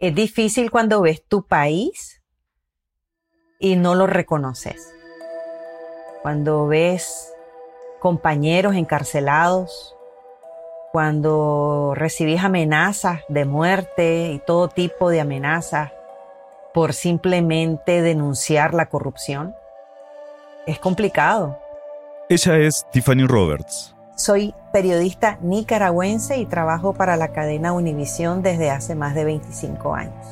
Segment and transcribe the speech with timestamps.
[0.00, 2.22] Es difícil cuando ves tu país
[3.58, 4.94] y no lo reconoces.
[6.22, 7.34] Cuando ves
[7.98, 9.94] compañeros encarcelados,
[10.90, 15.92] cuando recibís amenazas de muerte y todo tipo de amenazas
[16.72, 19.54] por simplemente denunciar la corrupción,
[20.66, 21.58] es complicado.
[22.30, 23.94] Ella es Tiffany Roberts.
[24.20, 30.26] Soy periodista nicaragüense y trabajo para la cadena Univisión desde hace más de 25 años.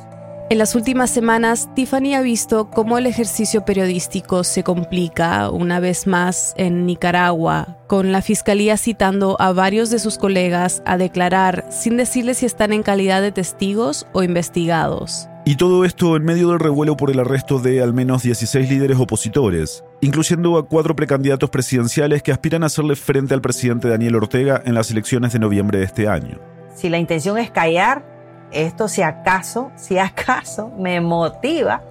[0.50, 6.07] En las últimas semanas, Tiffany ha visto cómo el ejercicio periodístico se complica una vez
[6.07, 11.96] más en Nicaragua, con la fiscalía citando a varios de sus colegas a declarar sin
[11.96, 15.30] decirles si están en calidad de testigos o investigados.
[15.48, 18.98] Y todo esto en medio del revuelo por el arresto de al menos 16 líderes
[18.98, 24.61] opositores, incluyendo a cuatro precandidatos presidenciales que aspiran a hacerle frente al presidente Daniel Ortega
[24.66, 26.38] en las elecciones de noviembre de este año.
[26.74, 28.04] Si la intención es callar,
[28.52, 31.82] esto si acaso, si acaso me motiva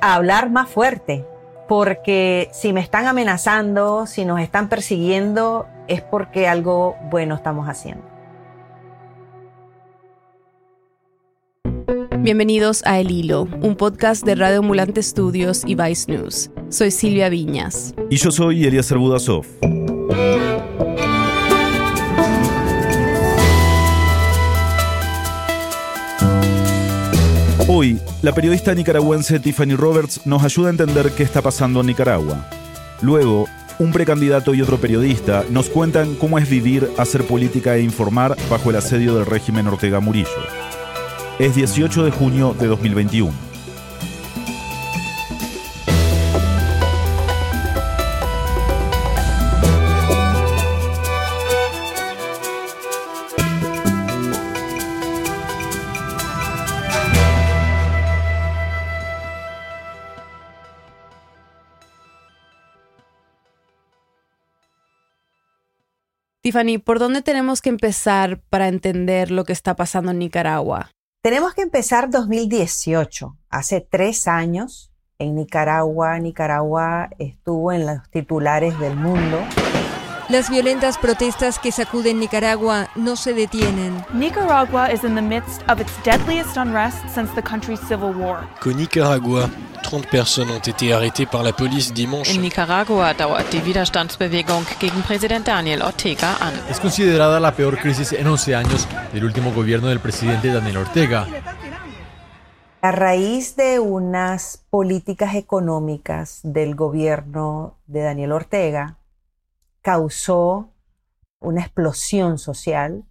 [0.00, 1.26] a hablar más fuerte,
[1.66, 8.09] porque si me están amenazando, si nos están persiguiendo, es porque algo bueno estamos haciendo.
[12.22, 16.50] Bienvenidos a El Hilo, un podcast de Radio Ambulante Studios y Vice News.
[16.68, 17.94] Soy Silvia Viñas.
[18.10, 19.46] Y yo soy Elías Budasov.
[27.66, 32.46] Hoy, la periodista nicaragüense Tiffany Roberts nos ayuda a entender qué está pasando en Nicaragua.
[33.00, 33.46] Luego,
[33.78, 38.68] un precandidato y otro periodista nos cuentan cómo es vivir, hacer política e informar bajo
[38.68, 40.28] el asedio del régimen Ortega Murillo.
[41.40, 43.32] Es 18 de junio de 2021.
[66.42, 70.90] Tiffany, ¿por dónde tenemos que empezar para entender lo que está pasando en Nicaragua?
[71.22, 73.36] Tenemos que empezar 2018.
[73.50, 79.38] Hace tres años en Nicaragua, Nicaragua estuvo en los titulares del mundo.
[80.30, 84.02] Las violentas protestas que sacuden Nicaragua no se detienen.
[84.14, 88.48] Nicaragua is in the midst of its deadliest unrest since the country's civil war.
[88.62, 89.50] Qu'au Nicaragua,
[89.90, 92.32] 30 personnes ont été arrêtées par la police dimanche.
[92.32, 96.52] In Nicaragua dauert die Widerstandsbewegung gegen Präsident Daniel Ortega an.
[96.70, 101.26] Es considerada la peor crisis en 11 años del último gobierno del presidente Daniel Ortega.
[102.82, 108.96] A raíz de unas políticas económicas del gobierno de Daniel Ortega,
[109.82, 110.68] causó
[111.40, 113.02] una explosión social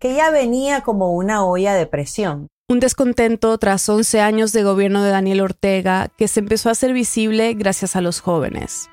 [0.00, 2.48] que ya venía como una olla de presión.
[2.66, 6.94] Un descontento tras 11 años de gobierno de Daniel Ortega que se empezó a hacer
[6.94, 8.88] visible gracias a los jóvenes.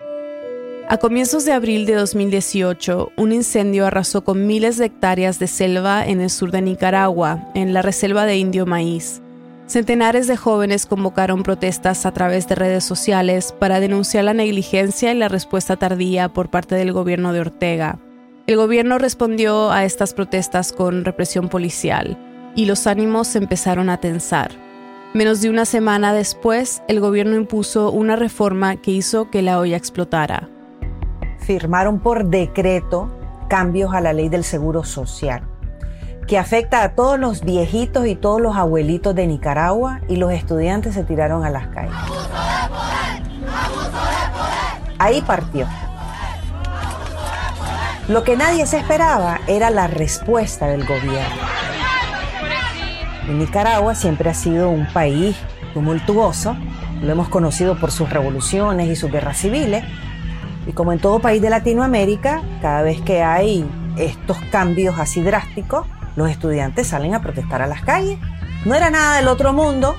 [0.89, 6.05] A comienzos de abril de 2018, un incendio arrasó con miles de hectáreas de selva
[6.05, 9.21] en el sur de Nicaragua, en la reserva de Indio Maíz.
[9.67, 15.17] Centenares de jóvenes convocaron protestas a través de redes sociales para denunciar la negligencia y
[15.17, 17.99] la respuesta tardía por parte del gobierno de Ortega.
[18.47, 22.17] El gobierno respondió a estas protestas con represión policial
[22.55, 24.51] y los ánimos se empezaron a tensar.
[25.13, 29.77] Menos de una semana después, el gobierno impuso una reforma que hizo que la olla
[29.77, 30.49] explotara.
[31.39, 33.11] Firmaron por decreto
[33.49, 35.43] cambios a la ley del seguro social
[36.31, 40.93] que afecta a todos los viejitos y todos los abuelitos de Nicaragua y los estudiantes
[40.93, 41.93] se tiraron a las calles.
[44.97, 45.67] Ahí partió.
[48.07, 51.60] Lo que nadie se esperaba era la respuesta del gobierno.
[53.27, 55.35] Nicaragua siempre ha sido un país
[55.73, 56.55] tumultuoso,
[57.01, 59.83] lo hemos conocido por sus revoluciones y sus guerras civiles,
[60.67, 63.65] y como en todo país de Latinoamérica, cada vez que hay
[63.97, 68.19] estos cambios así drásticos, los estudiantes salen a protestar a las calles.
[68.65, 69.95] No era nada del otro mundo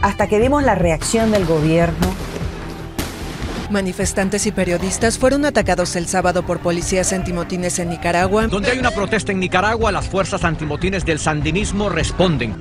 [0.00, 2.06] hasta que vimos la reacción del gobierno.
[3.70, 8.48] Manifestantes y periodistas fueron atacados el sábado por policías antimotines en Nicaragua.
[8.48, 12.56] Donde hay una protesta en Nicaragua, las fuerzas antimotines del sandinismo responden.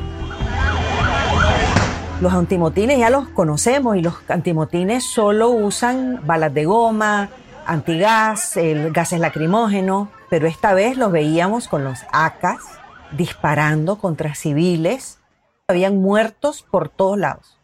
[2.21, 7.29] Los antimotines ya los conocemos y los antimotines solo usan balas de goma,
[7.65, 12.59] antigas, el gases lacrimógenos, pero esta vez los veíamos con los ACAS,
[13.13, 15.17] disparando contra civiles.
[15.67, 17.57] Habían muertos por todos lados.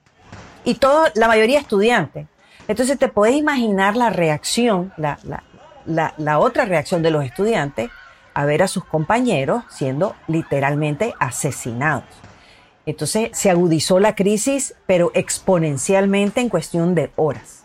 [0.63, 2.25] Y todo, la mayoría estudiantes.
[2.67, 5.17] Entonces te puedes imaginar la reacción, la,
[5.85, 7.89] la, otra reacción de los estudiantes
[8.33, 12.03] a ver a sus compañeros siendo literalmente asesinados.
[12.85, 17.63] Entonces se agudizó la crisis, pero exponencialmente en cuestión de horas.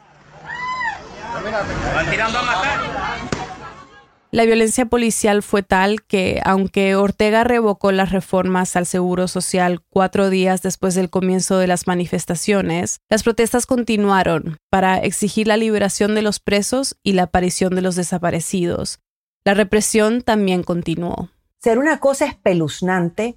[4.32, 10.30] La violencia policial fue tal que, aunque Ortega revocó las reformas al Seguro Social cuatro
[10.30, 16.22] días después del comienzo de las manifestaciones, las protestas continuaron para exigir la liberación de
[16.22, 19.00] los presos y la aparición de los desaparecidos.
[19.44, 21.30] La represión también continuó.
[21.58, 23.34] Ser una cosa espeluznante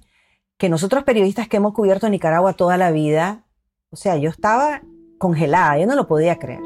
[0.58, 3.44] que nosotros periodistas que hemos cubierto Nicaragua toda la vida,
[3.90, 4.82] o sea, yo estaba
[5.18, 6.60] congelada, yo no lo podía creer.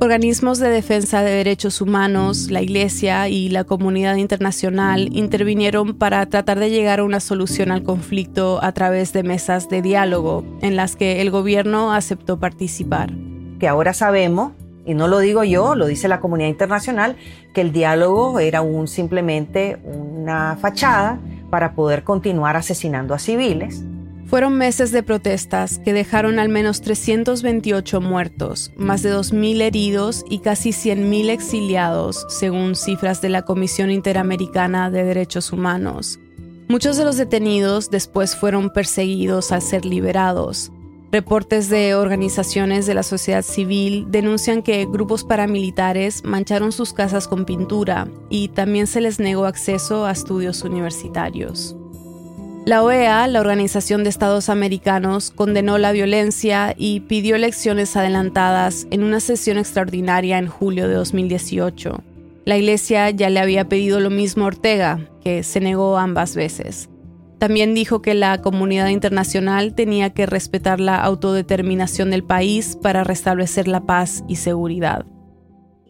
[0.00, 6.60] Organismos de defensa de derechos humanos, la Iglesia y la comunidad internacional intervinieron para tratar
[6.60, 10.94] de llegar a una solución al conflicto a través de mesas de diálogo en las
[10.94, 13.12] que el gobierno aceptó participar.
[13.58, 14.52] Que ahora sabemos,
[14.86, 17.16] y no lo digo yo, lo dice la comunidad internacional,
[17.52, 21.18] que el diálogo era un, simplemente una fachada
[21.50, 23.82] para poder continuar asesinando a civiles
[24.28, 30.40] fueron meses de protestas que dejaron al menos 328 muertos, más de 2.000 heridos y
[30.40, 36.20] casi 100.000 exiliados, según cifras de la Comisión Interamericana de Derechos Humanos.
[36.68, 40.70] Muchos de los detenidos después fueron perseguidos al ser liberados.
[41.10, 47.46] Reportes de organizaciones de la sociedad civil denuncian que grupos paramilitares mancharon sus casas con
[47.46, 51.74] pintura y también se les negó acceso a estudios universitarios.
[52.68, 59.04] La OEA, la Organización de Estados Americanos, condenó la violencia y pidió elecciones adelantadas en
[59.04, 62.02] una sesión extraordinaria en julio de 2018.
[62.44, 66.90] La Iglesia ya le había pedido lo mismo a Ortega, que se negó ambas veces.
[67.38, 73.66] También dijo que la comunidad internacional tenía que respetar la autodeterminación del país para restablecer
[73.66, 75.06] la paz y seguridad.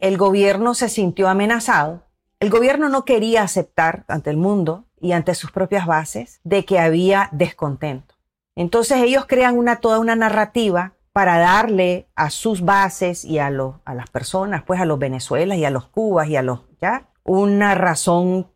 [0.00, 2.04] El gobierno se sintió amenazado.
[2.38, 6.78] El gobierno no quería aceptar ante el mundo y ante sus propias bases de que
[6.78, 8.14] había descontento.
[8.54, 13.94] Entonces ellos crean una, toda una narrativa para darle a sus bases y a, a
[13.94, 17.08] las personas, pues a los Venezuela y a los Cubas y a los, ¿ya?
[17.24, 18.48] Una razón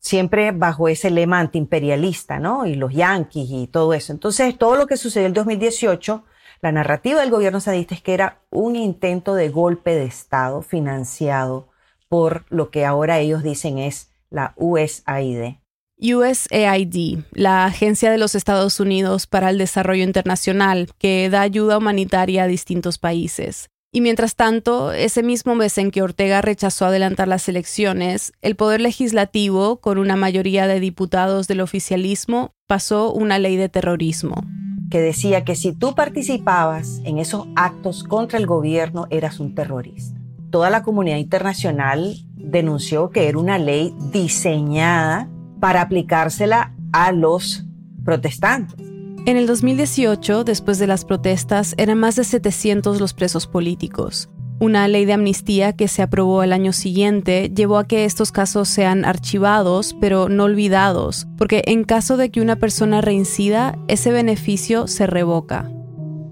[0.00, 2.66] siempre bajo ese lema antiimperialista, ¿no?
[2.66, 4.12] Y los yanquis y todo eso.
[4.12, 6.24] Entonces, todo lo que sucedió en 2018,
[6.60, 11.68] la narrativa del gobierno sadista es que era un intento de golpe de Estado financiado
[12.08, 15.56] por lo que ahora ellos dicen es la USAID.
[16.00, 22.44] USAID, la Agencia de los Estados Unidos para el Desarrollo Internacional, que da ayuda humanitaria
[22.44, 23.68] a distintos países.
[23.90, 28.82] Y mientras tanto, ese mismo mes en que Ortega rechazó adelantar las elecciones, el Poder
[28.82, 34.44] Legislativo, con una mayoría de diputados del oficialismo, pasó una ley de terrorismo.
[34.90, 40.18] Que decía que si tú participabas en esos actos contra el gobierno, eras un terrorista.
[40.50, 45.28] Toda la comunidad internacional denunció que era una ley diseñada
[45.60, 47.64] para aplicársela a los
[48.04, 48.88] protestantes.
[49.26, 54.30] En el 2018, después de las protestas, eran más de 700 los presos políticos.
[54.60, 58.68] Una ley de amnistía que se aprobó el año siguiente llevó a que estos casos
[58.68, 64.88] sean archivados, pero no olvidados, porque en caso de que una persona reincida, ese beneficio
[64.88, 65.70] se revoca.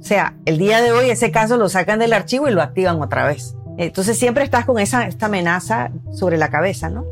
[0.01, 3.01] O sea, el día de hoy ese caso lo sacan del archivo y lo activan
[3.01, 3.57] otra vez.
[3.79, 7.05] Entonces siempre estás con esa, esta amenaza sobre la cabeza, ¿no?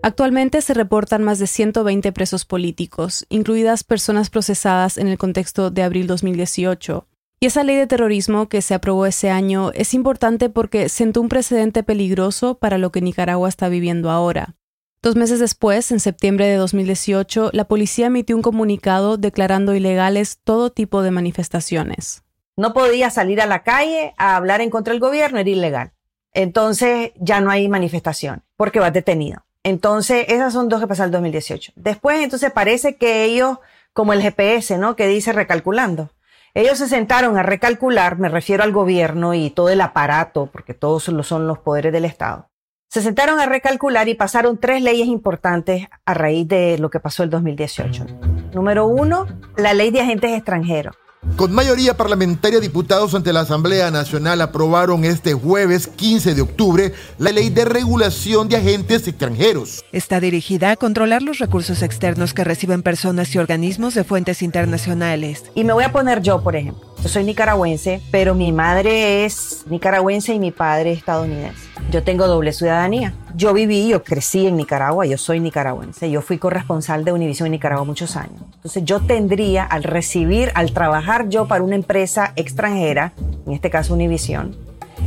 [0.00, 5.82] Actualmente se reportan más de 120 presos políticos, incluidas personas procesadas en el contexto de
[5.82, 7.06] abril 2018.
[7.40, 11.28] Y esa ley de terrorismo que se aprobó ese año es importante porque sentó un
[11.28, 14.54] precedente peligroso para lo que Nicaragua está viviendo ahora.
[15.02, 20.70] Dos meses después, en septiembre de 2018, la policía emitió un comunicado declarando ilegales todo
[20.70, 22.22] tipo de manifestaciones.
[22.56, 25.92] No podía salir a la calle a hablar en contra del gobierno, era ilegal.
[26.32, 29.47] Entonces ya no hay manifestación porque vas detenido.
[29.68, 31.72] Entonces, esas son dos que pasaron en 2018.
[31.76, 33.58] Después, entonces, parece que ellos,
[33.92, 34.96] como el GPS, ¿no?
[34.96, 36.10] Que dice recalculando.
[36.54, 41.02] Ellos se sentaron a recalcular, me refiero al gobierno y todo el aparato, porque todos
[41.04, 42.48] son los poderes del Estado.
[42.88, 47.22] Se sentaron a recalcular y pasaron tres leyes importantes a raíz de lo que pasó
[47.22, 48.06] el 2018.
[48.54, 49.26] Número uno,
[49.58, 50.96] la ley de agentes extranjeros.
[51.36, 57.32] Con mayoría parlamentaria, diputados ante la Asamblea Nacional aprobaron este jueves 15 de octubre la
[57.32, 59.84] ley de regulación de agentes extranjeros.
[59.92, 65.44] Está dirigida a controlar los recursos externos que reciben personas y organismos de fuentes internacionales.
[65.54, 66.87] Y me voy a poner yo, por ejemplo.
[67.02, 71.68] Yo soy nicaragüense, pero mi madre es nicaragüense y mi padre estadounidense.
[71.92, 73.14] Yo tengo doble ciudadanía.
[73.36, 76.10] Yo viví, yo crecí en Nicaragua, yo soy nicaragüense.
[76.10, 78.42] Yo fui corresponsal de Univision en Nicaragua muchos años.
[78.56, 83.12] Entonces yo tendría, al recibir, al trabajar yo para una empresa extranjera,
[83.46, 84.56] en este caso Univision,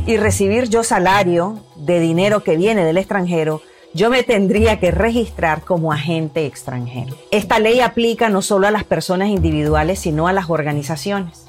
[0.06, 3.60] y recibir yo salario de dinero que viene del extranjero,
[3.92, 7.14] yo me tendría que registrar como agente extranjero.
[7.30, 11.41] Esta ley aplica no solo a las personas individuales, sino a las organizaciones.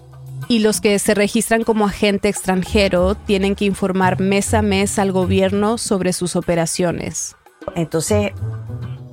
[0.47, 5.11] Y los que se registran como agente extranjero tienen que informar mes a mes al
[5.11, 7.35] gobierno sobre sus operaciones.
[7.75, 8.31] Entonces,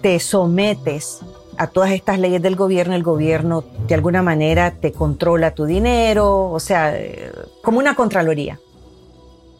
[0.03, 1.21] te sometes
[1.57, 6.51] a todas estas leyes del gobierno, el gobierno de alguna manera te controla tu dinero,
[6.51, 7.31] o sea, eh,
[7.63, 8.59] como una contraloría.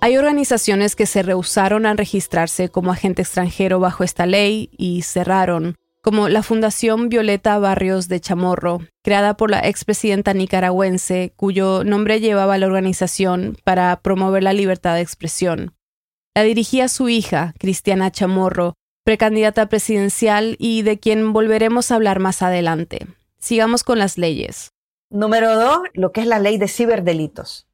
[0.01, 5.77] Hay organizaciones que se rehusaron a registrarse como agente extranjero bajo esta ley y cerraron,
[6.03, 12.57] como la Fundación Violeta Barrios de Chamorro, creada por la expresidenta nicaragüense, cuyo nombre llevaba
[12.57, 15.75] la organización para promover la libertad de expresión.
[16.35, 22.43] La dirigía su hija, Cristiana Chamorro, precandidata presidencial y de quien volveremos a hablar más
[22.43, 23.07] adelante.
[23.39, 24.71] Sigamos con las leyes.
[25.11, 27.67] Número dos, lo que es la ley de ciberdelitos.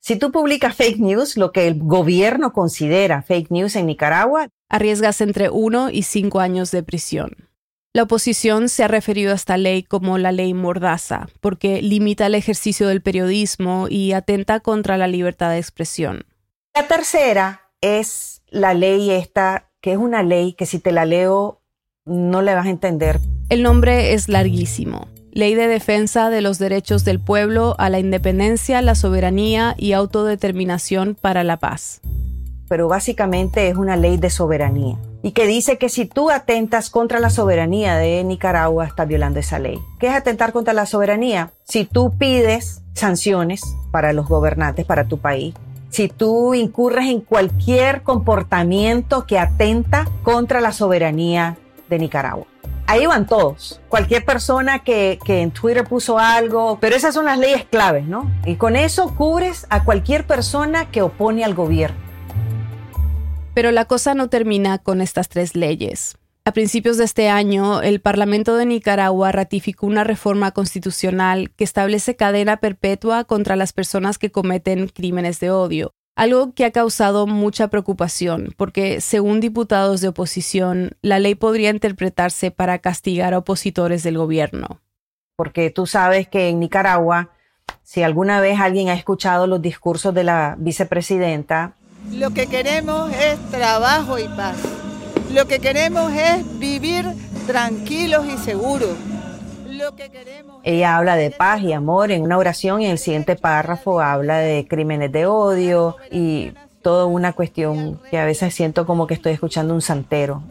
[0.00, 5.20] Si tú publicas fake news, lo que el gobierno considera fake news en Nicaragua, arriesgas
[5.20, 7.51] entre uno y cinco años de prisión.
[7.94, 12.34] La oposición se ha referido a esta ley como la ley mordaza, porque limita el
[12.34, 16.24] ejercicio del periodismo y atenta contra la libertad de expresión.
[16.74, 21.60] La tercera es la ley esta, que es una ley que si te la leo
[22.06, 23.20] no le vas a entender.
[23.50, 25.08] El nombre es larguísimo.
[25.30, 31.14] Ley de Defensa de los Derechos del Pueblo a la Independencia, la Soberanía y Autodeterminación
[31.14, 32.00] para la Paz.
[32.72, 37.20] Pero básicamente es una ley de soberanía y que dice que si tú atentas contra
[37.20, 39.78] la soberanía de Nicaragua, estás violando esa ley.
[40.00, 41.50] ¿Qué es atentar contra la soberanía?
[41.64, 43.60] Si tú pides sanciones
[43.90, 45.54] para los gobernantes, para tu país,
[45.90, 51.58] si tú incurres en cualquier comportamiento que atenta contra la soberanía
[51.90, 52.46] de Nicaragua
[52.86, 53.80] ahí van todos.
[53.88, 58.30] Cualquier persona que, en Twitter puso algo, pero esas son las leyes claves, ¿no?
[58.44, 62.11] Y con eso cubres a cualquier persona que opone al gobierno.
[63.54, 66.16] Pero la cosa no termina con estas tres leyes.
[66.44, 72.16] A principios de este año, el Parlamento de Nicaragua ratificó una reforma constitucional que establece
[72.16, 77.68] cadena perpetua contra las personas que cometen crímenes de odio, algo que ha causado mucha
[77.68, 84.18] preocupación, porque según diputados de oposición, la ley podría interpretarse para castigar a opositores del
[84.18, 84.80] gobierno.
[85.36, 87.30] Porque tú sabes que en Nicaragua,
[87.82, 91.76] si alguna vez alguien ha escuchado los discursos de la vicepresidenta,
[92.10, 94.56] lo que queremos es trabajo y paz.
[95.32, 97.06] Lo que queremos es vivir
[97.46, 98.90] tranquilos y seguros.
[100.62, 104.38] Ella habla de paz y amor en una oración y en el siguiente párrafo habla
[104.38, 109.32] de crímenes de odio y toda una cuestión que a veces siento como que estoy
[109.32, 110.42] escuchando un santero.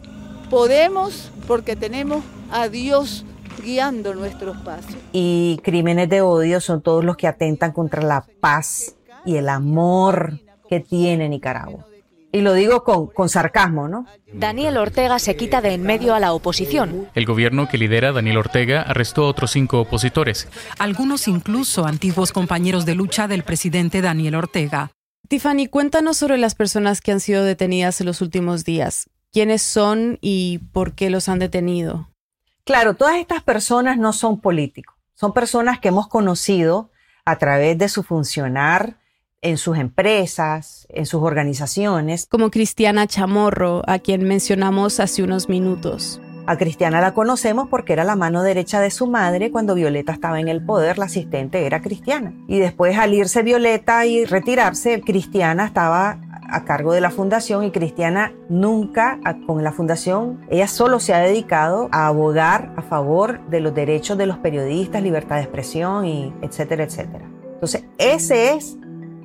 [0.50, 3.24] Podemos porque tenemos a Dios
[3.62, 4.96] guiando nuestros pasos.
[5.12, 10.40] Y crímenes de odio son todos los que atentan contra la paz y el amor
[10.72, 11.84] que tiene Nicaragua
[12.32, 14.06] y lo digo con, con, sarcasmo, ¿no?
[14.32, 17.08] Daniel Ortega se quita de en medio a la oposición.
[17.14, 20.48] El gobierno que lidera Daniel Ortega arrestó a otros cinco opositores.
[20.78, 24.92] Algunos incluso antiguos compañeros de lucha del presidente Daniel Ortega.
[25.28, 29.10] Tiffany, cuéntanos sobre las personas que han sido detenidas en los últimos días.
[29.30, 32.08] ¿Quiénes son y por qué los han detenido?
[32.64, 34.96] Claro, todas estas personas no son políticos.
[35.12, 36.90] Son personas que hemos conocido
[37.26, 39.01] a través de su funcionar
[39.42, 42.26] en sus empresas, en sus organizaciones.
[42.30, 46.20] Como Cristiana Chamorro, a quien mencionamos hace unos minutos.
[46.46, 50.40] A Cristiana la conocemos porque era la mano derecha de su madre cuando Violeta estaba
[50.40, 52.32] en el poder, la asistente era Cristiana.
[52.48, 56.18] Y después al irse Violeta y retirarse, Cristiana estaba
[56.52, 61.18] a cargo de la fundación y Cristiana nunca con la fundación, ella solo se ha
[61.18, 66.32] dedicado a abogar a favor de los derechos de los periodistas, libertad de expresión y
[66.42, 67.24] etcétera, etcétera.
[67.54, 68.76] Entonces, ese es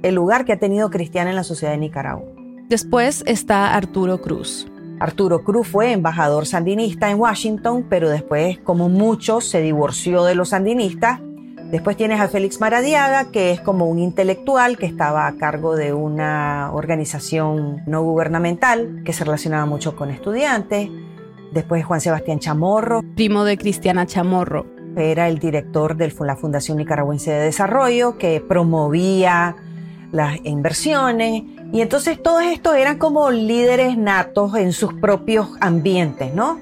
[0.04, 2.26] el lugar que ha tenido Cristiana en la sociedad de Nicaragua.
[2.70, 4.68] Después está Arturo Cruz.
[5.00, 10.50] Arturo Cruz fue embajador sandinista en Washington, pero después, como muchos, se divorció de los
[10.50, 11.22] sandinistas.
[11.72, 15.94] Después tienes a Félix Maradiaga, que es como un intelectual que estaba a cargo de
[15.94, 20.90] una organización no gubernamental que se relacionaba mucho con estudiantes.
[21.52, 23.04] Después Juan Sebastián Chamorro.
[23.16, 24.66] Primo de Cristiana Chamorro.
[24.96, 29.56] Era el director de la Fundación Nicaragüense de Desarrollo, que promovía
[30.12, 31.44] las inversiones.
[31.74, 36.60] Y entonces todos estos eran como líderes natos en sus propios ambientes, ¿no?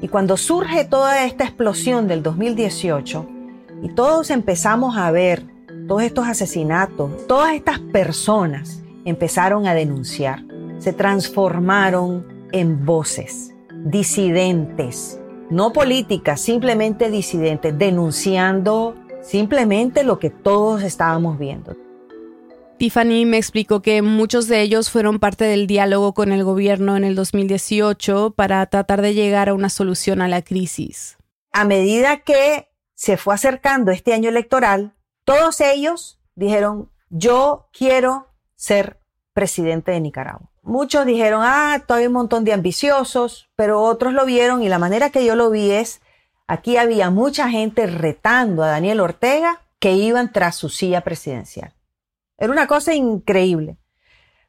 [0.00, 3.26] Y cuando surge toda esta explosión del 2018
[3.82, 5.44] y todos empezamos a ver
[5.88, 10.44] todos estos asesinatos, todas estas personas empezaron a denunciar,
[10.78, 15.18] se transformaron en voces, disidentes,
[15.50, 21.74] no políticas, simplemente disidentes, denunciando simplemente lo que todos estábamos viendo.
[22.78, 27.04] Tiffany me explicó que muchos de ellos fueron parte del diálogo con el gobierno en
[27.04, 31.18] el 2018 para tratar de llegar a una solución a la crisis.
[31.52, 34.94] A medida que se fue acercando este año electoral,
[35.24, 39.00] todos ellos dijeron, yo quiero ser
[39.32, 40.50] presidente de Nicaragua.
[40.62, 44.78] Muchos dijeron, ah, todavía hay un montón de ambiciosos, pero otros lo vieron y la
[44.78, 46.00] manera que yo lo vi es,
[46.46, 51.72] aquí había mucha gente retando a Daniel Ortega que iban tras su silla presidencial.
[52.38, 53.76] Era una cosa increíble.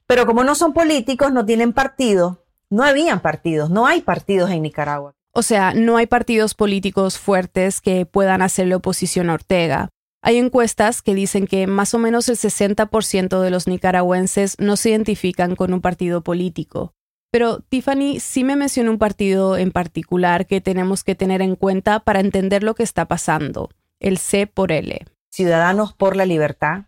[0.05, 4.61] Pero como no son políticos, no tienen partido, no habían partidos, no hay partidos en
[4.61, 5.15] Nicaragua.
[5.31, 9.89] O sea, no hay partidos políticos fuertes que puedan hacerle oposición a Ortega.
[10.21, 14.89] Hay encuestas que dicen que más o menos el 60% de los nicaragüenses no se
[14.89, 16.93] identifican con un partido político.
[17.31, 21.99] Pero Tiffany sí me mencionó un partido en particular que tenemos que tener en cuenta
[21.99, 23.69] para entender lo que está pasando,
[23.99, 25.05] el C por L.
[25.29, 26.85] Ciudadanos por la Libertad,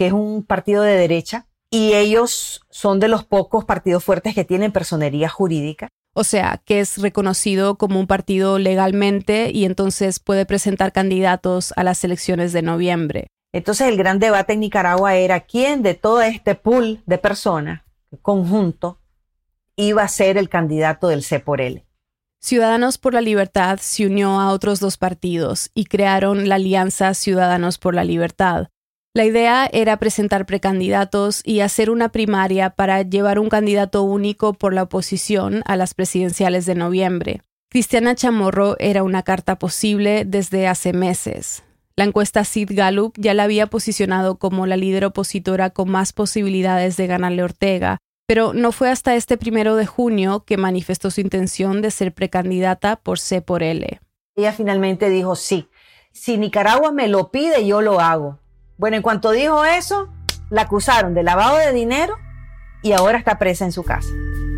[0.00, 4.46] que es un partido de derecha, y ellos son de los pocos partidos fuertes que
[4.46, 5.90] tienen personería jurídica.
[6.14, 11.84] O sea, que es reconocido como un partido legalmente y entonces puede presentar candidatos a
[11.84, 13.26] las elecciones de noviembre.
[13.52, 17.82] Entonces el gran debate en Nicaragua era quién de todo este pool de personas,
[18.22, 19.02] conjunto,
[19.76, 21.84] iba a ser el candidato del C por L.
[22.40, 27.76] Ciudadanos por la Libertad se unió a otros dos partidos y crearon la Alianza Ciudadanos
[27.76, 28.68] por la Libertad,
[29.12, 34.72] la idea era presentar precandidatos y hacer una primaria para llevar un candidato único por
[34.72, 37.42] la oposición a las presidenciales de noviembre.
[37.70, 41.64] Cristiana Chamorro era una carta posible desde hace meses.
[41.96, 46.96] La encuesta Sid Gallup ya la había posicionado como la líder opositora con más posibilidades
[46.96, 47.98] de ganarle Ortega,
[48.28, 52.94] pero no fue hasta este primero de junio que manifestó su intención de ser precandidata
[52.94, 54.00] por C por L.
[54.36, 55.68] Ella finalmente dijo sí.
[56.12, 58.38] Si Nicaragua me lo pide, yo lo hago.
[58.80, 60.08] Bueno, en cuanto dijo eso,
[60.48, 62.16] la acusaron de lavado de dinero
[62.82, 64.08] y ahora está presa en su casa.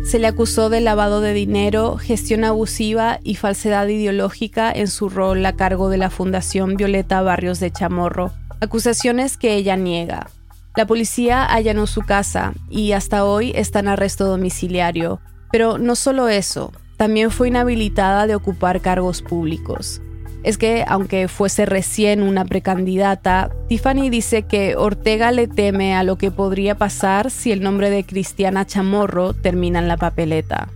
[0.05, 5.45] Se le acusó de lavado de dinero, gestión abusiva y falsedad ideológica en su rol
[5.45, 10.29] a cargo de la Fundación Violeta Barrios de Chamorro, acusaciones que ella niega.
[10.77, 15.19] La policía allanó su casa y hasta hoy está en arresto domiciliario.
[15.51, 20.01] Pero no solo eso, también fue inhabilitada de ocupar cargos públicos
[20.43, 26.17] es que, aunque fuese recién una precandidata, Tiffany dice que Ortega le teme a lo
[26.17, 30.67] que podría pasar si el nombre de Cristiana Chamorro termina en la papeleta.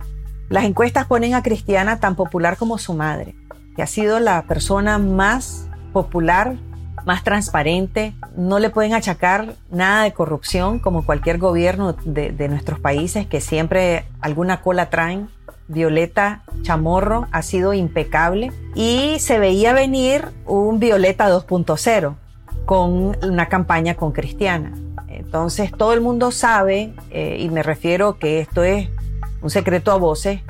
[0.48, 3.34] Las encuestas ponen a Cristiana tan popular como su madre,
[3.76, 6.56] que ha sido la persona más popular,
[7.04, 8.14] más transparente.
[8.36, 13.42] No le pueden achacar nada de corrupción como cualquier gobierno de, de nuestros países que
[13.42, 15.28] siempre alguna cola traen.
[15.68, 22.14] Violeta Chamorro ha sido impecable y se veía venir un Violeta 2.0
[22.64, 24.72] con una campaña con Cristiana.
[25.08, 28.88] Entonces todo el mundo sabe, eh, y me refiero que esto es
[29.42, 30.40] un secreto a voces,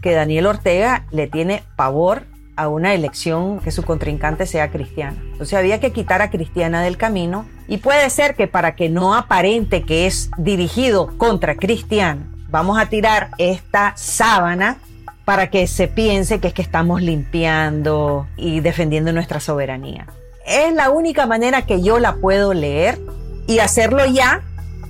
[0.00, 2.22] que Daniel Ortega le tiene pavor
[2.58, 5.16] a una elección que su contrincante sea cristiana.
[5.30, 9.14] Entonces había que quitar a Cristiana del camino y puede ser que para que no
[9.14, 14.78] aparente que es dirigido contra Cristiana, vamos a tirar esta sábana
[15.24, 20.06] para que se piense que es que estamos limpiando y defendiendo nuestra soberanía.
[20.46, 22.98] Es la única manera que yo la puedo leer
[23.46, 24.42] y hacerlo ya,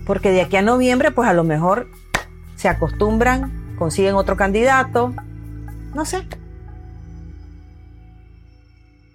[0.07, 1.89] porque de aquí a noviembre pues a lo mejor
[2.55, 5.13] se acostumbran, consiguen otro candidato,
[5.95, 6.25] no sé.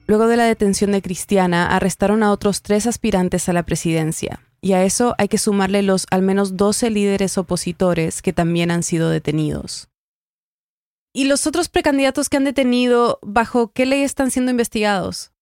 [0.05, 4.71] Luego de la detención de Cristiana, arrestaron a otros tres aspirantes a la presidencia y
[4.71, 9.09] a eso hay que sumarle los al menos 12 líderes opositores que también han sido
[9.09, 9.89] detenidos.
[11.11, 15.33] ¿Y los otros precandidatos que han detenido, bajo qué ley están siendo investigados?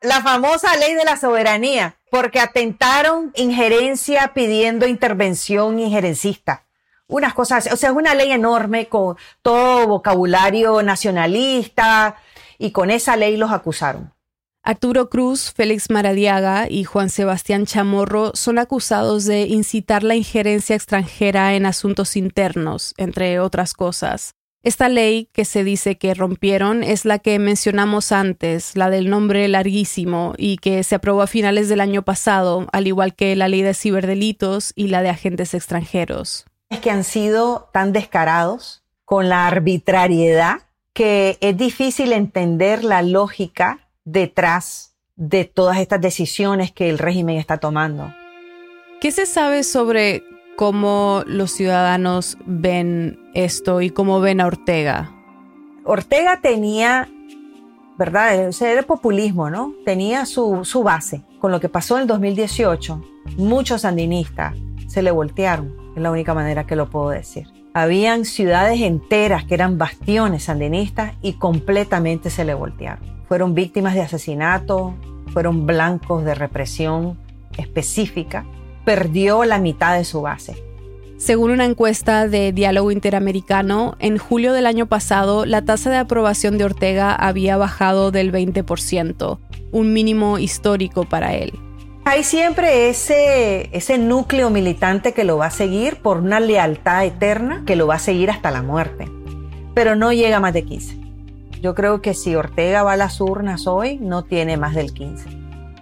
[0.00, 6.64] La famosa ley de la soberanía, porque atentaron injerencia pidiendo intervención injerencista.
[7.06, 12.16] Unas cosas, o sea, es una ley enorme con todo vocabulario nacionalista
[12.56, 14.14] y con esa ley los acusaron.
[14.62, 21.54] Arturo Cruz, Félix Maradiaga y Juan Sebastián Chamorro son acusados de incitar la injerencia extranjera
[21.54, 24.34] en asuntos internos, entre otras cosas.
[24.62, 29.48] Esta ley que se dice que rompieron es la que mencionamos antes, la del nombre
[29.48, 33.62] larguísimo, y que se aprobó a finales del año pasado, al igual que la ley
[33.62, 36.44] de ciberdelitos y la de agentes extranjeros.
[36.68, 40.58] Es que han sido tan descarados con la arbitrariedad
[40.92, 47.58] que es difícil entender la lógica detrás de todas estas decisiones que el régimen está
[47.58, 48.12] tomando.
[49.00, 50.22] ¿Qué se sabe sobre
[50.56, 55.12] cómo los ciudadanos ven esto y cómo ven a Ortega?
[55.84, 57.08] Ortega tenía
[58.00, 58.48] ¿verdad?
[58.48, 59.74] Ese era el populismo, ¿no?
[59.84, 61.22] Tenía su, su base.
[61.38, 63.04] Con lo que pasó en el 2018,
[63.36, 64.54] muchos sandinistas
[64.86, 65.76] se le voltearon.
[65.94, 67.48] Es la única manera que lo puedo decir.
[67.74, 73.19] Habían ciudades enteras que eran bastiones sandinistas y completamente se le voltearon.
[73.30, 74.96] Fueron víctimas de asesinato,
[75.32, 77.16] fueron blancos de represión
[77.56, 78.44] específica.
[78.84, 80.60] Perdió la mitad de su base.
[81.16, 86.58] Según una encuesta de Diálogo Interamericano, en julio del año pasado la tasa de aprobación
[86.58, 89.38] de Ortega había bajado del 20%,
[89.70, 91.52] un mínimo histórico para él.
[92.04, 97.62] Hay siempre ese, ese núcleo militante que lo va a seguir por una lealtad eterna
[97.64, 99.08] que lo va a seguir hasta la muerte,
[99.72, 100.99] pero no llega más de 15.
[101.60, 105.28] Yo creo que si Ortega va a las urnas hoy, no tiene más del 15.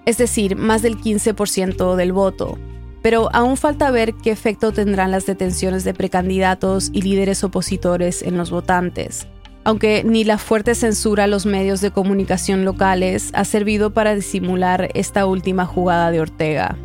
[0.06, 2.58] Es decir, más del 15% del voto,
[3.02, 8.36] pero aún falta ver qué efecto tendrán las detenciones de precandidatos y líderes opositores en
[8.36, 9.28] los votantes,
[9.62, 14.88] aunque ni la fuerte censura a los medios de comunicación locales ha servido para disimular
[14.94, 16.76] esta última jugada de Ortega.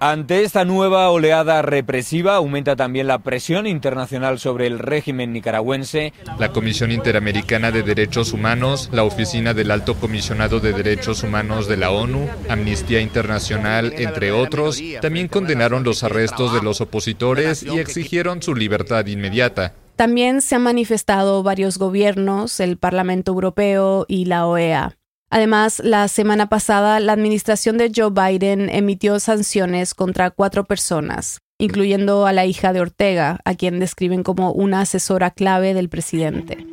[0.00, 6.12] Ante esta nueva oleada represiva aumenta también la presión internacional sobre el régimen nicaragüense.
[6.38, 11.76] La Comisión Interamericana de Derechos Humanos, la Oficina del Alto Comisionado de Derechos Humanos de
[11.76, 18.42] la ONU, Amnistía Internacional, entre otros, también condenaron los arrestos de los opositores y exigieron
[18.42, 19.74] su libertad inmediata.
[19.96, 24.96] También se han manifestado varios gobiernos, el Parlamento Europeo y la OEA.
[25.34, 32.28] Además, la semana pasada, la administración de Joe Biden emitió sanciones contra cuatro personas, incluyendo
[32.28, 36.64] a la hija de Ortega, a quien describen como una asesora clave del presidente.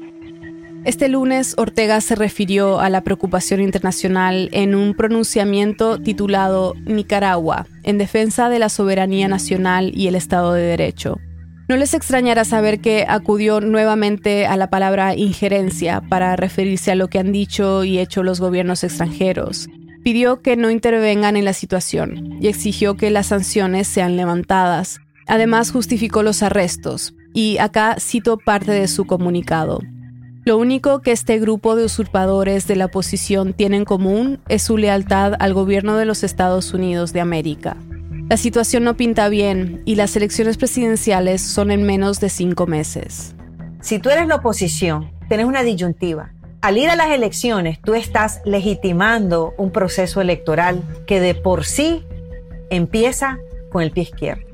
[0.86, 7.98] Este lunes, Ortega se refirió a la preocupación internacional en un pronunciamiento titulado Nicaragua, en
[7.98, 11.18] defensa de la soberanía nacional y el Estado de Derecho.
[11.72, 17.08] No les extrañará saber que acudió nuevamente a la palabra injerencia para referirse a lo
[17.08, 19.70] que han dicho y hecho los gobiernos extranjeros.
[20.04, 25.00] Pidió que no intervengan en la situación y exigió que las sanciones sean levantadas.
[25.28, 29.80] Además justificó los arrestos, y acá cito parte de su comunicado.
[30.44, 34.78] Lo único que este grupo de usurpadores de la oposición tiene en común es su
[34.78, 37.78] lealtad al gobierno de los Estados Unidos de América.
[38.30, 43.36] La situación no pinta bien y las elecciones presidenciales son en menos de cinco meses.
[43.82, 46.32] Si tú eres la oposición, tienes una disyuntiva.
[46.62, 52.06] Al ir a las elecciones, tú estás legitimando un proceso electoral que de por sí
[52.70, 53.40] empieza
[53.72, 54.46] con el pie izquierdo.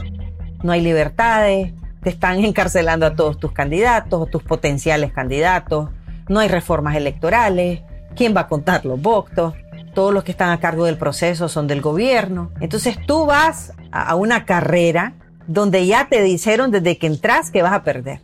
[0.64, 5.90] No hay libertades, te están encarcelando a todos tus candidatos o tus potenciales candidatos,
[6.30, 7.82] no hay reformas electorales,
[8.16, 9.54] ¿quién va a contar los votos?
[9.98, 12.52] Todos los que están a cargo del proceso son del gobierno.
[12.60, 15.16] Entonces tú vas a una carrera
[15.48, 18.22] donde ya te dijeron desde que entras que vas a perder.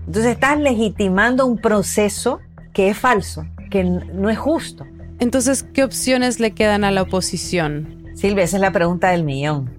[0.00, 2.40] Entonces estás legitimando un proceso
[2.74, 4.84] que es falso, que no es justo.
[5.18, 8.04] Entonces, ¿qué opciones le quedan a la oposición?
[8.14, 9.70] Silvia, esa es la pregunta del millón.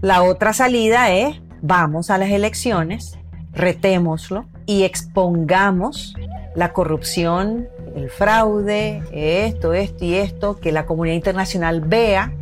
[0.00, 3.18] La otra salida es, vamos a las elecciones,
[3.52, 6.14] retémoslo y expongamos
[6.54, 12.32] la corrupción el fraude, esto, esto y esto, que la comunidad internacional vea.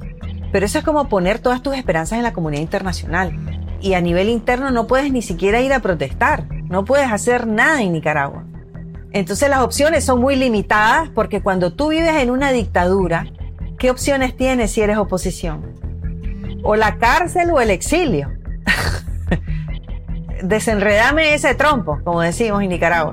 [0.52, 3.32] Pero eso es como poner todas tus esperanzas en la comunidad internacional.
[3.80, 7.82] Y a nivel interno no puedes ni siquiera ir a protestar, no puedes hacer nada
[7.82, 8.44] en Nicaragua.
[9.12, 13.26] Entonces las opciones son muy limitadas porque cuando tú vives en una dictadura,
[13.78, 15.74] ¿qué opciones tienes si eres oposición?
[16.62, 18.30] O la cárcel o el exilio.
[20.42, 23.12] Desenredame ese trompo, como decimos en Nicaragua.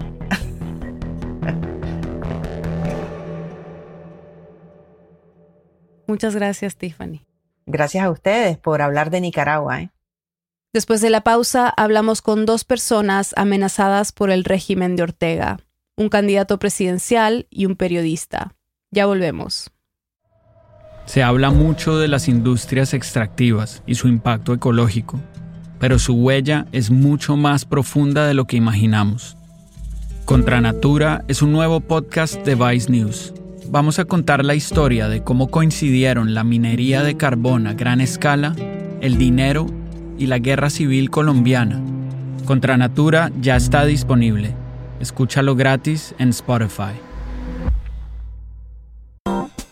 [6.14, 7.26] Muchas gracias, Tiffany.
[7.66, 9.82] Gracias a ustedes por hablar de Nicaragua.
[9.82, 9.90] ¿eh?
[10.72, 15.58] Después de la pausa, hablamos con dos personas amenazadas por el régimen de Ortega,
[15.98, 18.54] un candidato presidencial y un periodista.
[18.92, 19.72] Ya volvemos.
[21.08, 25.20] Se habla mucho de las industrias extractivas y su impacto ecológico,
[25.80, 29.36] pero su huella es mucho más profunda de lo que imaginamos.
[30.26, 33.34] Contra Natura es un nuevo podcast de Vice News
[33.74, 38.56] vamos a contar la historia de cómo coincidieron la minería de carbón a gran escala,
[39.02, 39.66] el dinero
[40.20, 41.82] y la guerra civil colombiana.
[42.46, 44.54] Contra Natura ya está disponible.
[45.00, 46.94] Escúchalo gratis en Spotify.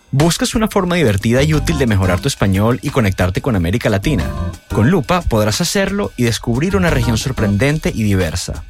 [0.09, 4.25] ¿Buscas una forma divertida y útil de mejorar tu español y conectarte con América Latina?
[4.73, 8.63] Con Lupa podrás hacerlo y descubrir una región sorprendente y diversa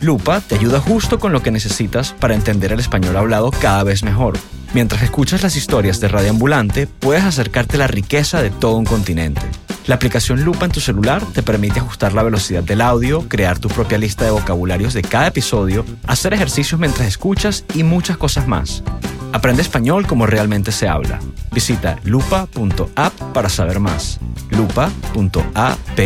[0.00, 4.02] Lupa te ayuda justo con lo que necesitas para entender el español hablado cada vez
[4.02, 4.38] mejor.
[4.74, 8.84] Mientras escuchas las historias de Radio Ambulante, puedes acercarte a la riqueza de todo un
[8.84, 9.42] continente.
[9.86, 13.68] La aplicación Lupa en tu celular te permite ajustar la velocidad del audio, crear tu
[13.68, 18.82] propia lista de vocabularios de cada episodio, hacer ejercicios mientras escuchas y muchas cosas más.
[19.32, 21.18] Aprende español como realmente se habla.
[21.52, 24.20] Visita lupa.app para saber más.
[24.50, 25.98] lupa.app.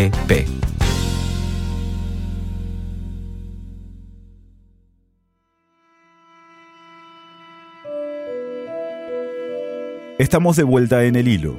[10.19, 11.59] Estamos de vuelta en el hilo.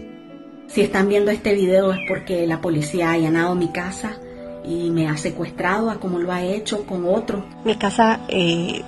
[0.65, 4.17] Si están viendo este video es porque la policía ha allanado mi casa
[4.65, 7.45] y me ha secuestrado a como lo ha hecho con otro.
[7.63, 8.81] Mi casa eh,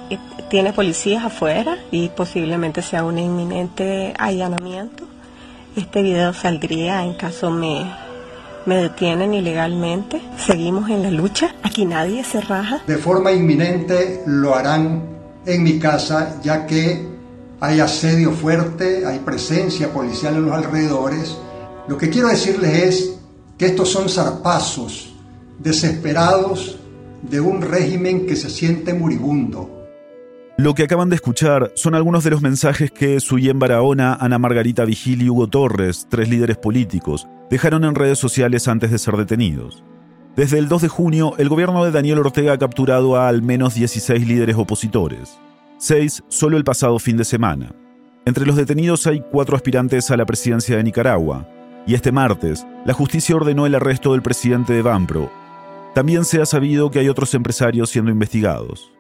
[0.50, 5.04] tiene policías afuera y posiblemente sea un inminente allanamiento.
[5.76, 7.86] Este video saldría en caso me,
[8.66, 10.20] me detienen ilegalmente.
[10.36, 11.54] Seguimos en la lucha.
[11.62, 12.82] Aquí nadie se raja.
[12.88, 15.04] De forma inminente lo harán
[15.46, 17.19] en mi casa ya que
[17.62, 21.38] hay asedio fuerte, hay presencia policial en los alrededores.
[21.88, 23.20] Lo que quiero decirles es
[23.58, 25.14] que estos son zarpazos
[25.58, 26.80] desesperados
[27.22, 29.76] de un régimen que se siente moribundo.
[30.58, 34.86] Lo que acaban de escuchar son algunos de los mensajes que Suyen Barahona, Ana Margarita
[34.86, 39.84] Vigil y Hugo Torres, tres líderes políticos, dejaron en redes sociales antes de ser detenidos.
[40.36, 43.74] Desde el 2 de junio, el gobierno de Daniel Ortega ha capturado a al menos
[43.76, 45.40] 16 líderes opositores
[45.80, 47.74] seis solo el pasado fin de semana.
[48.26, 51.48] Entre los detenidos hay cuatro aspirantes a la presidencia de Nicaragua,
[51.88, 55.32] y este martes la justicia ordenó el arresto del presidente de Banpro.
[55.96, 58.92] También se ha sabido que hay otros empresarios siendo investigados.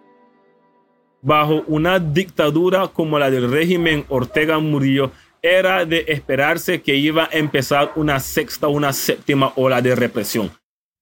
[1.21, 5.11] Bajo una dictadura como la del régimen Ortega Murillo,
[5.41, 10.51] era de esperarse que iba a empezar una sexta o una séptima ola de represión.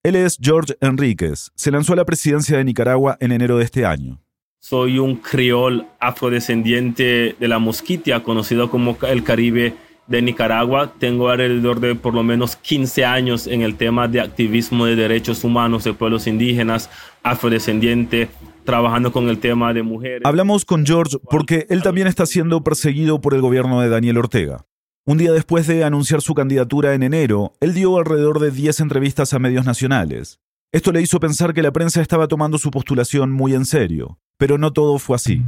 [0.03, 1.51] Él es George Enríquez.
[1.55, 4.19] Se lanzó a la presidencia de Nicaragua en enero de este año.
[4.69, 9.75] Soy un criol afrodescendiente de la Mosquitia, conocido como el Caribe
[10.07, 10.91] de Nicaragua.
[10.99, 15.45] Tengo alrededor de por lo menos 15 años en el tema de activismo de derechos
[15.45, 16.89] humanos de pueblos indígenas,
[17.23, 18.27] afrodescendiente,
[18.65, 20.23] trabajando con el tema de mujeres.
[20.25, 24.65] Hablamos con George porque él también está siendo perseguido por el gobierno de Daniel Ortega.
[25.05, 29.33] Un día después de anunciar su candidatura en enero, él dio alrededor de 10 entrevistas
[29.33, 30.41] a medios nacionales.
[30.73, 34.19] Esto le hizo pensar que la prensa estaba tomando su postulación muy en serio.
[34.37, 35.41] Pero no todo fue así.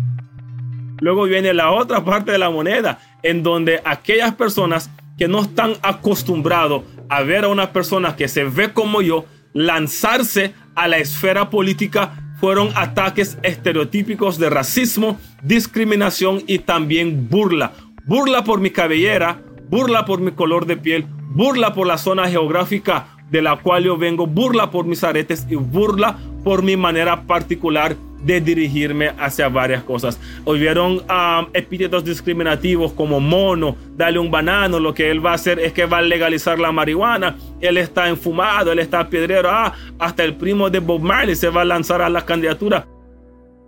[1.01, 5.73] Luego viene la otra parte de la moneda, en donde aquellas personas que no están
[5.81, 11.49] acostumbrados a ver a una persona que se ve como yo lanzarse a la esfera
[11.49, 17.73] política fueron ataques estereotípicos de racismo, discriminación y también burla.
[18.05, 23.18] Burla por mi cabellera, burla por mi color de piel, burla por la zona geográfica
[23.29, 27.95] de la cual yo vengo, burla por mis aretes y burla por mi manera particular
[28.23, 30.19] de dirigirme hacia varias cosas.
[30.45, 35.59] Hubieron um, epítetos discriminativos como mono, dale un banano, lo que él va a hacer
[35.59, 40.23] es que va a legalizar la marihuana, él está enfumado, él está piedrero, ah, hasta
[40.23, 42.87] el primo de Bob Marley se va a lanzar a la candidatura.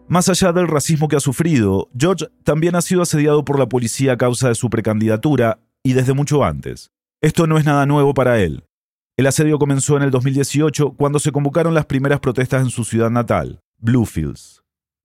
[0.07, 4.13] Más allá del racismo que ha sufrido, George también ha sido asediado por la policía
[4.13, 6.91] a causa de su precandidatura y desde mucho antes.
[7.21, 8.63] Esto no es nada nuevo para él.
[9.17, 13.09] El asedio comenzó en el 2018 cuando se convocaron las primeras protestas en su ciudad
[13.09, 13.59] natal.
[13.77, 14.63] Bluefields.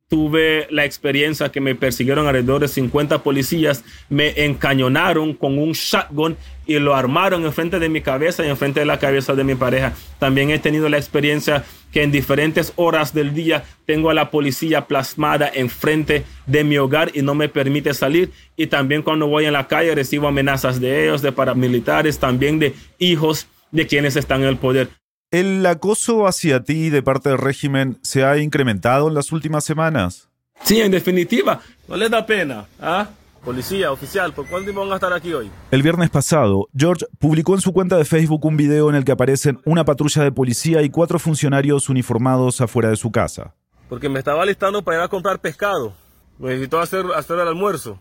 [0.09, 6.37] Tuve la experiencia que me persiguieron alrededor de 50 policías, me encañonaron con un shotgun
[6.65, 9.95] y lo armaron enfrente de mi cabeza y enfrente de la cabeza de mi pareja.
[10.21, 14.87] También he tenido la experiencia que en diferentes horas del día tengo a la policía
[14.87, 18.31] plasmada enfrente de mi hogar y no me permite salir.
[18.57, 22.75] Y también cuando voy en la calle recibo amenazas de ellos, de paramilitares, también de
[23.01, 24.91] hijos de quienes están en el poder.
[25.31, 30.29] ¿El acoso hacia ti de parte del régimen se ha incrementado en las últimas semanas?
[30.63, 31.61] Sí, en definitiva.
[31.89, 32.67] No les da pena.
[32.81, 33.09] ¿ah?
[33.45, 35.51] Policía, oficial, ¿por cuánto van a estar aquí hoy?
[35.71, 39.13] El viernes pasado, George publicó en su cuenta de Facebook un video en el que
[39.13, 43.55] aparecen una patrulla de policía y cuatro funcionarios uniformados afuera de su casa.
[43.89, 45.93] Porque me estaba listando para ir a comprar pescado.
[46.39, 48.01] Necesito hacer, hacer el almuerzo.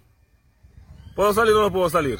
[1.15, 2.17] ¿Puedo salir o no puedo salir?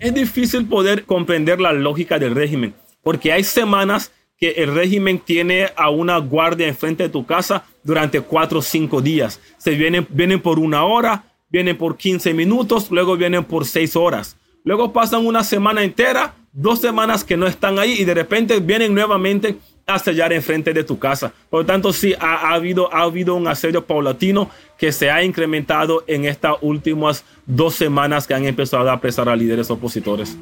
[0.00, 5.68] Es difícil poder comprender la lógica del régimen porque hay semanas que el régimen tiene
[5.76, 9.40] a una guardia enfrente de tu casa durante cuatro o cinco días.
[9.58, 14.36] Se vienen, vienen por una hora, vienen por 15 minutos, luego vienen por seis horas.
[14.64, 18.94] Luego pasan una semana entera, dos semanas que no están ahí y de repente vienen
[18.94, 19.56] nuevamente
[19.94, 21.32] a sellar enfrente de tu casa.
[21.48, 26.04] Por lo tanto, sí, ha, habido, ha habido un asedio paulatino que se ha incrementado
[26.06, 30.36] en estas últimas dos semanas que han empezado a apresar a líderes opositores.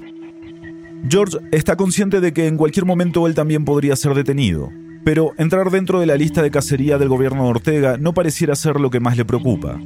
[1.09, 4.71] George está consciente de que en cualquier momento él también podría ser detenido,
[5.05, 8.79] Pero entrar dentro de la lista de cacería del gobierno de Ortega no pareciera ser
[8.79, 9.79] lo que más le preocupa.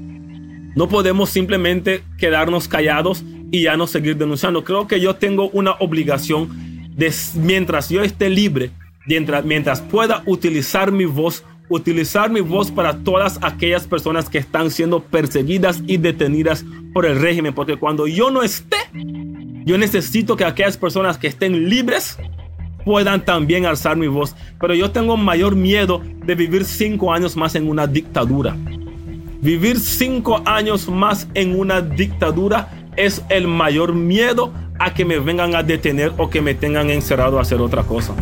[0.74, 4.64] No podemos simplemente quedarnos callados y ya no seguir denunciando.
[4.64, 6.48] Creo que yo tengo una obligación
[6.96, 8.70] de, mientras yo esté libre,
[9.06, 14.70] mientras, mientras pueda utilizar mi voz, utilizar mi voz para todas aquellas personas que están
[14.70, 17.54] siendo perseguidas y detenidas por el régimen.
[17.54, 18.76] Porque cuando yo no esté,
[19.64, 22.18] yo necesito que aquellas personas que estén libres
[22.84, 24.34] puedan también alzar mi voz.
[24.60, 28.56] Pero yo tengo mayor miedo de vivir cinco años más en una dictadura.
[29.40, 35.54] Vivir cinco años más en una dictadura es el mayor miedo a que me vengan
[35.54, 38.14] a detener o que me tengan encerrado a hacer otra cosa.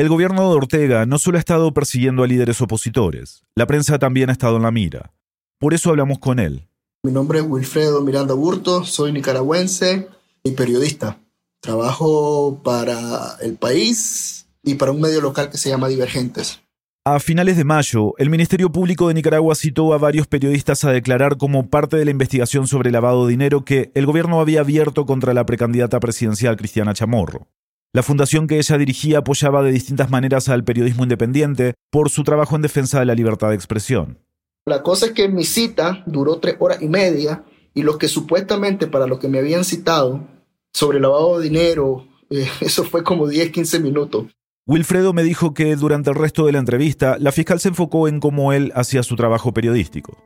[0.00, 4.30] El gobierno de Ortega no solo ha estado persiguiendo a líderes opositores, la prensa también
[4.30, 5.12] ha estado en la mira.
[5.58, 6.70] Por eso hablamos con él.
[7.02, 10.08] Mi nombre es Wilfredo Miranda Burto, soy nicaragüense
[10.42, 11.18] y periodista.
[11.60, 16.62] Trabajo para El País y para un medio local que se llama Divergentes.
[17.04, 21.36] A finales de mayo, el Ministerio Público de Nicaragua citó a varios periodistas a declarar
[21.36, 25.34] como parte de la investigación sobre lavado de dinero que el gobierno había abierto contra
[25.34, 27.48] la precandidata presidencial Cristiana Chamorro.
[27.92, 32.54] La fundación que ella dirigía apoyaba de distintas maneras al periodismo independiente por su trabajo
[32.54, 34.18] en defensa de la libertad de expresión.
[34.64, 38.86] La cosa es que mi cita duró tres horas y media y lo que supuestamente
[38.86, 40.28] para lo que me habían citado
[40.72, 44.26] sobre lavado de dinero, eh, eso fue como 10, 15 minutos.
[44.66, 48.20] Wilfredo me dijo que durante el resto de la entrevista la fiscal se enfocó en
[48.20, 50.16] cómo él hacía su trabajo periodístico.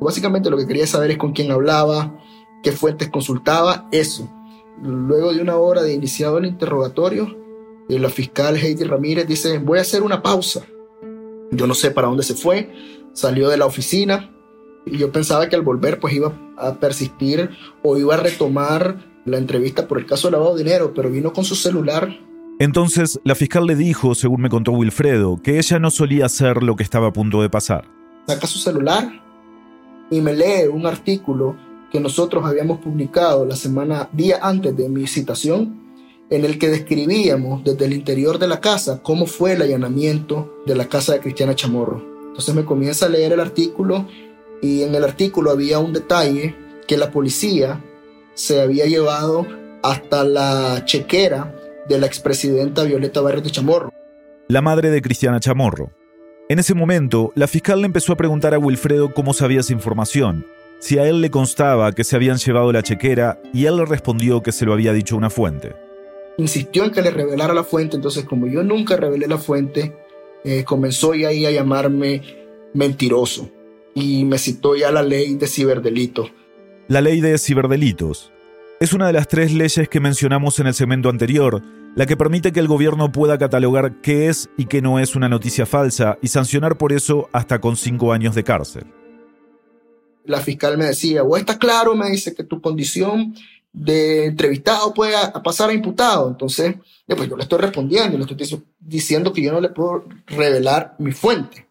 [0.00, 2.18] Básicamente lo que quería saber es con quién hablaba,
[2.62, 4.32] qué fuentes consultaba, eso.
[4.82, 7.36] Luego de una hora de iniciado el interrogatorio,
[7.88, 10.64] eh, la fiscal Heidi Ramírez dice, voy a hacer una pausa.
[11.50, 12.72] Yo no sé para dónde se fue,
[13.12, 14.34] salió de la oficina
[14.86, 17.50] y yo pensaba que al volver pues iba a persistir
[17.82, 21.32] o iba a retomar la entrevista por el caso de lavado de dinero, pero vino
[21.32, 22.18] con su celular.
[22.58, 26.76] Entonces la fiscal le dijo, según me contó Wilfredo, que ella no solía hacer lo
[26.76, 27.88] que estaba a punto de pasar.
[28.26, 29.08] Saca su celular
[30.10, 31.56] y me lee un artículo
[31.94, 35.80] que nosotros habíamos publicado la semana, día antes de mi citación,
[36.28, 40.74] en el que describíamos desde el interior de la casa cómo fue el allanamiento de
[40.74, 42.02] la casa de Cristiana Chamorro.
[42.30, 44.08] Entonces me comienza a leer el artículo
[44.60, 46.56] y en el artículo había un detalle
[46.88, 47.80] que la policía
[48.34, 49.46] se había llevado
[49.84, 51.54] hasta la chequera
[51.88, 53.92] de la expresidenta Violeta Barrios de Chamorro.
[54.48, 55.92] La madre de Cristiana Chamorro.
[56.48, 60.44] En ese momento, la fiscal le empezó a preguntar a Wilfredo cómo sabía esa información
[60.84, 64.42] si a él le constaba que se habían llevado la chequera y él le respondió
[64.42, 65.74] que se lo había dicho una fuente.
[66.36, 69.96] Insistió en que le revelara la fuente, entonces como yo nunca revelé la fuente,
[70.44, 72.20] eh, comenzó ya ahí a llamarme
[72.74, 73.50] mentiroso
[73.94, 76.28] y me citó ya la ley de ciberdelito.
[76.88, 78.30] La ley de ciberdelitos
[78.78, 81.62] es una de las tres leyes que mencionamos en el segmento anterior,
[81.96, 85.30] la que permite que el gobierno pueda catalogar qué es y qué no es una
[85.30, 88.84] noticia falsa y sancionar por eso hasta con cinco años de cárcel
[90.24, 93.34] la fiscal me decía, o está claro, me dice que tu condición
[93.72, 96.28] de entrevistado puede pasar a imputado.
[96.28, 100.94] Entonces, pues yo le estoy respondiendo, le estoy diciendo que yo no le puedo revelar
[100.98, 101.68] mi fuente.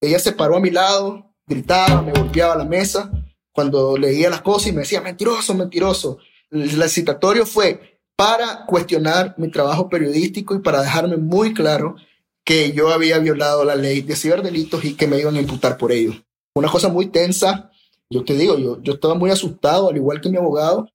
[0.00, 3.10] Ella se paró a mi lado, gritaba, me golpeaba la mesa
[3.52, 6.18] cuando leía las cosas y me decía, mentiroso, mentiroso.
[6.50, 11.96] El citatorio fue para cuestionar mi trabajo periodístico y para dejarme muy claro
[12.44, 15.90] que yo había violado la ley de ciberdelitos y que me iban a imputar por
[15.92, 16.12] ello.
[16.54, 17.70] Una cosa muy tensa,
[18.10, 20.88] yo te digo, yo, yo estaba muy asustado, al igual que mi abogado.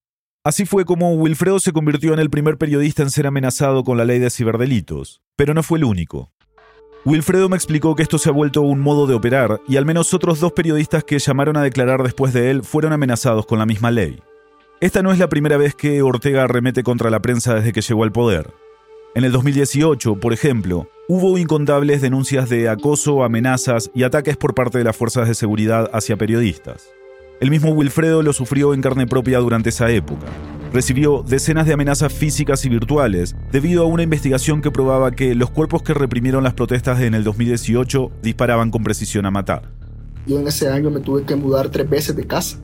[0.43, 4.05] Así fue como Wilfredo se convirtió en el primer periodista en ser amenazado con la
[4.05, 6.31] ley de ciberdelitos, pero no fue el único.
[7.05, 10.13] Wilfredo me explicó que esto se ha vuelto un modo de operar y al menos
[10.13, 13.89] otros dos periodistas que llamaron a declarar después de él fueron amenazados con la misma
[13.89, 14.21] ley.
[14.81, 18.03] Esta no es la primera vez que Ortega arremete contra la prensa desde que llegó
[18.03, 18.53] al poder.
[19.15, 24.77] En el 2018, por ejemplo, hubo incontables denuncias de acoso, amenazas y ataques por parte
[24.77, 26.89] de las fuerzas de seguridad hacia periodistas.
[27.39, 30.25] El mismo Wilfredo lo sufrió en carne propia durante esa época.
[30.73, 35.49] Recibió decenas de amenazas físicas y virtuales debido a una investigación que probaba que los
[35.49, 39.71] cuerpos que reprimieron las protestas en el 2018 disparaban con precisión a matar.
[40.27, 42.57] Yo en ese año me tuve que mudar tres veces de casa.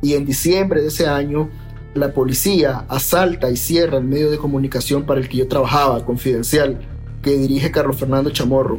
[0.00, 1.50] Y en diciembre de ese año,
[1.92, 6.78] la policía asalta y cierra el medio de comunicación para el que yo trabajaba, Confidencial,
[7.22, 8.78] que dirige Carlos Fernando Chamorro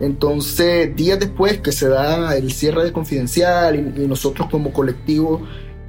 [0.00, 5.42] entonces, días después que se da el cierre de Confidencial y, nosotros como colectivo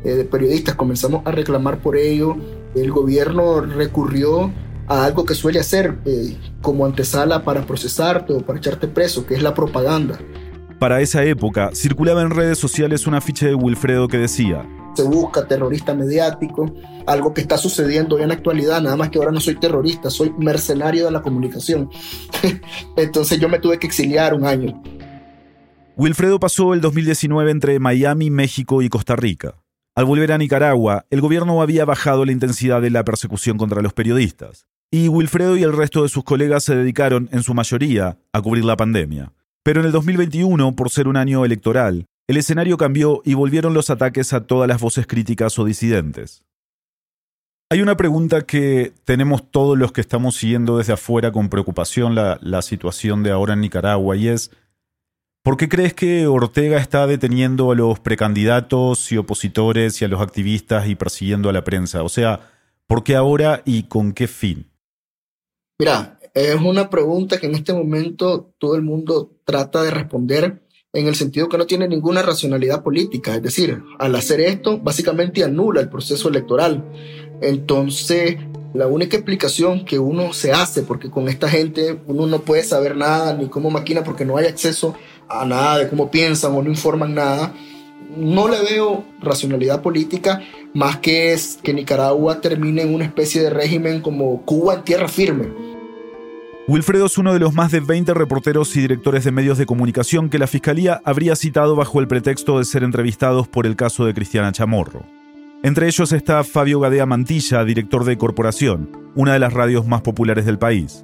[0.03, 2.35] eh, de periodistas comenzamos a reclamar por ello,
[2.75, 4.51] el gobierno recurrió
[4.87, 9.35] a algo que suele hacer eh, como antesala para procesarte o para echarte preso, que
[9.35, 10.19] es la propaganda.
[10.81, 15.47] Para esa época, circulaba en redes sociales una ficha de Wilfredo que decía, se busca
[15.47, 16.73] terrorista mediático,
[17.05, 20.09] algo que está sucediendo hoy en la actualidad, nada más que ahora no soy terrorista,
[20.09, 21.87] soy mercenario de la comunicación.
[22.97, 24.81] Entonces yo me tuve que exiliar un año.
[25.97, 29.61] Wilfredo pasó el 2019 entre Miami, México y Costa Rica.
[29.93, 33.93] Al volver a Nicaragua, el gobierno había bajado la intensidad de la persecución contra los
[33.93, 38.41] periodistas, y Wilfredo y el resto de sus colegas se dedicaron, en su mayoría, a
[38.41, 39.31] cubrir la pandemia.
[39.63, 43.89] Pero en el 2021, por ser un año electoral, el escenario cambió y volvieron los
[43.89, 46.43] ataques a todas las voces críticas o disidentes.
[47.69, 52.37] Hay una pregunta que tenemos todos los que estamos siguiendo desde afuera con preocupación la,
[52.41, 54.51] la situación de ahora en Nicaragua y es,
[55.43, 60.21] ¿por qué crees que Ortega está deteniendo a los precandidatos y opositores y a los
[60.21, 62.03] activistas y persiguiendo a la prensa?
[62.03, 62.41] O sea,
[62.87, 64.69] ¿por qué ahora y con qué fin?
[65.79, 70.61] Mira, es una pregunta que en este momento todo el mundo trata de responder
[70.93, 73.35] en el sentido que no tiene ninguna racionalidad política.
[73.35, 76.83] Es decir, al hacer esto, básicamente anula el proceso electoral.
[77.41, 78.37] Entonces,
[78.73, 82.95] la única explicación que uno se hace, porque con esta gente uno no puede saber
[82.95, 84.95] nada ni cómo maquina, porque no hay acceso
[85.27, 87.53] a nada de cómo piensan o no informan nada,
[88.15, 90.41] no le veo racionalidad política
[90.73, 95.07] más que es que Nicaragua termine en una especie de régimen como Cuba en tierra
[95.07, 95.70] firme
[96.71, 100.29] Wilfredo es uno de los más de 20 reporteros y directores de medios de comunicación
[100.29, 104.13] que la Fiscalía habría citado bajo el pretexto de ser entrevistados por el caso de
[104.13, 105.03] Cristiana Chamorro.
[105.63, 110.45] Entre ellos está Fabio Gadea Mantilla, director de Corporación, una de las radios más populares
[110.45, 111.03] del país.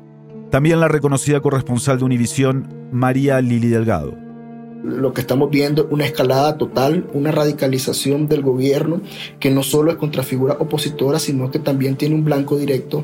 [0.52, 4.18] También la reconocida corresponsal de Univisión, María Lili Delgado.
[4.86, 9.02] Lo que estamos viendo es una escalada total, una radicalización del gobierno
[9.42, 13.04] que no solo es contra figuras opositoras, sino que también tiene un blanco directo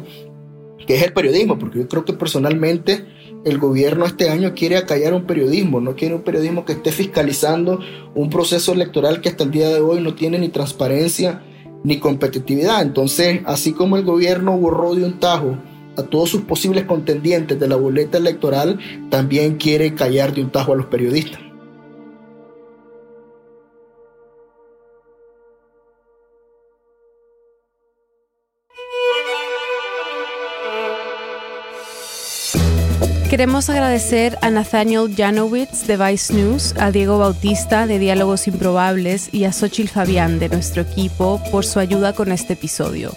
[0.88, 3.06] que es el periodismo, porque yo creo que personalmente
[3.46, 7.80] el gobierno este año quiere acallar un periodismo, no quiere un periodismo que esté fiscalizando
[8.16, 11.44] un proceso electoral que hasta el día de hoy no tiene ni transparencia
[11.84, 12.82] ni competitividad.
[12.82, 15.58] Entonces, así como el gobierno borró de un tajo
[15.98, 18.80] a todos sus posibles contendientes de la boleta electoral,
[19.10, 21.43] también quiere callar de un tajo a los periodistas.
[33.34, 39.46] Queremos agradecer a Nathaniel Janowitz de Vice News, a Diego Bautista de Diálogos Improbables y
[39.46, 43.12] a Xochil Fabián de nuestro equipo por su ayuda con este episodio.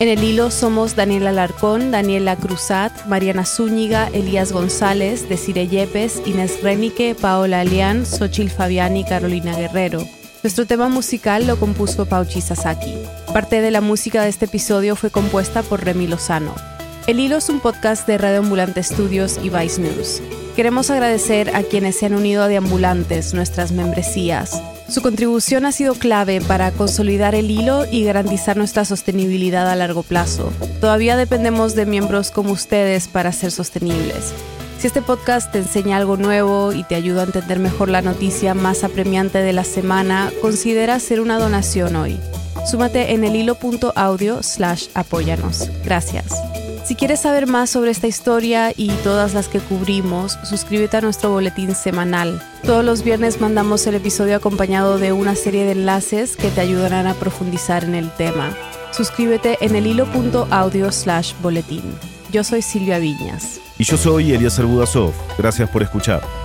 [0.00, 6.64] En el hilo somos Daniela Alarcón, Daniela Cruzat, Mariana Zúñiga, Elías González, Desire Yepes, Inés
[6.64, 10.04] Renique, Paola Alián, Xochil Fabián y Carolina Guerrero.
[10.42, 12.96] Nuestro tema musical lo compuso Pauchi Sasaki.
[13.32, 16.69] Parte de la música de este episodio fue compuesta por Remy Lozano.
[17.10, 20.22] El Hilo es un podcast de Radio Ambulante Studios y Vice News.
[20.54, 24.62] Queremos agradecer a quienes se han unido a Deambulantes, nuestras membresías.
[24.88, 30.04] Su contribución ha sido clave para consolidar el hilo y garantizar nuestra sostenibilidad a largo
[30.04, 30.52] plazo.
[30.80, 34.32] Todavía dependemos de miembros como ustedes para ser sostenibles.
[34.78, 38.54] Si este podcast te enseña algo nuevo y te ayuda a entender mejor la noticia
[38.54, 42.20] más apremiante de la semana, considera hacer una donación hoy.
[42.70, 45.68] Súmate en el hilo.audio slash apóyanos.
[45.84, 46.59] Gracias.
[46.90, 51.30] Si quieres saber más sobre esta historia y todas las que cubrimos, suscríbete a nuestro
[51.30, 52.42] boletín semanal.
[52.64, 57.06] Todos los viernes mandamos el episodio acompañado de una serie de enlaces que te ayudarán
[57.06, 58.56] a profundizar en el tema.
[58.90, 61.84] Suscríbete en el hilo.audio slash boletín.
[62.32, 63.60] Yo soy Silvia Viñas.
[63.78, 65.12] Y yo soy Elías Budasov.
[65.38, 66.39] Gracias por escuchar.